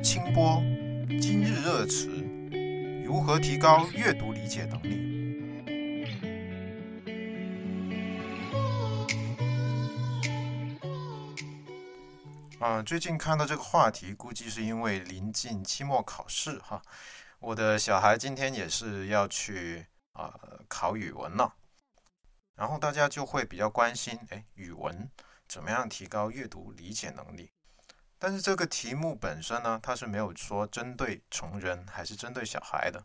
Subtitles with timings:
[0.00, 0.62] 清波，
[1.20, 2.08] 今日热词，
[3.04, 5.08] 如何提高阅读理解能力？
[12.60, 16.82] 啊，最近看到这个话题，估计是因为临近期末考试哈。
[17.40, 20.34] 我的小孩今天也是要去啊
[20.68, 21.54] 考语文了，
[22.54, 25.10] 然后大家就会比较关心，哎，语文
[25.46, 27.50] 怎么样提高阅读理解能力？
[28.18, 33.04] 但是这个题目本身呢，它是没有说针对成人还是针对小孩的。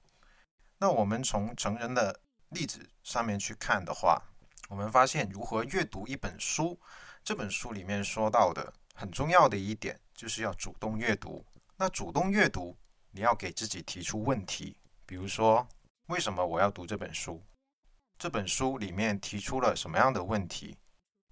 [0.80, 4.22] 那我们从成人的例子上面去看的话，
[4.70, 6.80] 我们发现如何阅读一本书，
[7.23, 11.45] 这本书里面说到的很重要的一点就是要主动阅读。
[11.77, 12.75] 那主动阅读，
[13.11, 14.75] 你要给自己提出问题，
[15.05, 15.67] 比如说
[16.08, 17.41] 为什么我要读这本书？
[18.17, 20.75] 这本书里面提出了什么样的问题？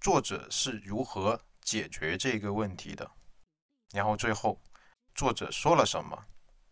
[0.00, 3.10] 作者是如何解决这个问题的？
[3.92, 4.58] 然后最后，
[5.14, 6.26] 作者说了什么？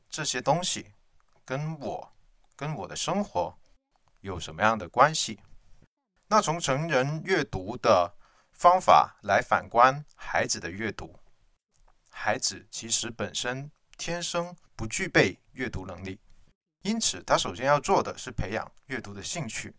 [0.09, 0.93] 这些东西
[1.45, 2.13] 跟我、
[2.57, 3.57] 跟我的生活
[4.21, 5.41] 有什么样的关系？
[6.27, 8.15] 那从成人阅读的
[8.53, 11.19] 方法来反观孩子的阅读，
[12.09, 16.19] 孩子其实本身天生不具备阅读能力，
[16.83, 19.75] 因此他首先要做的是培养阅读的兴趣。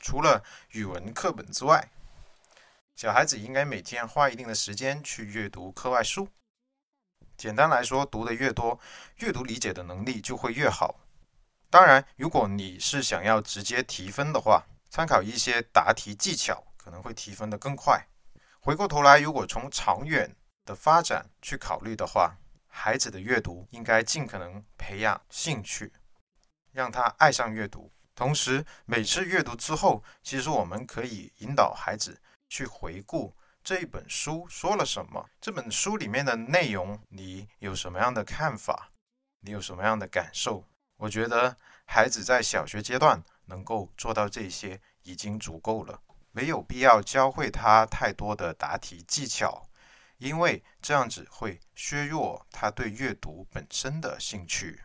[0.00, 1.88] 除了语文课本之外，
[2.96, 6.28] 小孩子应该每天花一定的时间去阅读课外书。
[7.44, 8.80] 简单来说，读的越多，
[9.18, 10.98] 阅读理解的能力就会越好。
[11.68, 18.02] 当然，如果你是想要直接提分的话，参考一些答题技巧，可能会提分的更快。
[18.60, 22.34] 回过头来，如果从长远的发展去考虑的话，
[22.66, 25.92] 孩子的阅读应该尽可能培养兴趣，
[26.72, 27.92] 让他爱上阅读。
[28.14, 33.36] 同时，每次阅读之后，其实我们可以引导孩子去回顾。
[33.64, 35.26] 这本书说了什么？
[35.40, 38.90] 这本书里面的内容，你有什么样的看法？
[39.40, 40.62] 你有什么样的感受？
[40.96, 45.98] 我觉得孩子在小学阶段能够做到这些已经足够了，
[46.30, 49.66] 没有必要教会他太多的答题技巧，
[50.18, 54.78] 因为这样子会削弱他对阅读本身的兴趣。